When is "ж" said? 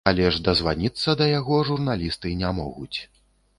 0.35-0.39